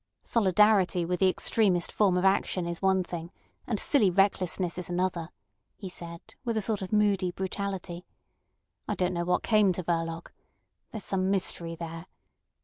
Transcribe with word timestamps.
"Solidarity 0.23 1.05
with 1.05 1.19
the 1.19 1.29
extremest 1.29 1.91
form 1.91 2.17
of 2.17 2.25
action 2.25 2.65
is 2.65 2.81
one 2.81 3.03
thing, 3.03 3.31
and 3.67 3.79
silly 3.79 4.09
recklessness 4.09 4.79
is 4.79 4.89
another," 4.89 5.29
he 5.75 5.89
said, 5.89 6.21
with 6.43 6.57
a 6.57 6.61
sort 6.63 6.81
of 6.81 6.91
moody 6.91 7.29
brutality. 7.29 8.07
"I 8.87 8.95
don't 8.95 9.13
know 9.13 9.25
what 9.25 9.43
came 9.43 9.71
to 9.73 9.83
Verloc. 9.83 10.31
There's 10.89 11.03
some 11.03 11.29
mystery 11.29 11.75
there. 11.75 12.07